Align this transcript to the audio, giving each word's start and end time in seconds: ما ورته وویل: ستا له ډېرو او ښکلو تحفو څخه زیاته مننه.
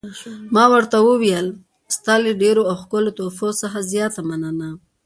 ما 0.53 0.63
ورته 0.73 0.97
وویل: 1.07 1.47
ستا 1.95 2.13
له 2.23 2.31
ډېرو 2.41 2.61
او 2.69 2.75
ښکلو 2.81 3.15
تحفو 3.19 3.49
څخه 3.61 3.79
زیاته 3.91 4.21
مننه. 4.29 4.69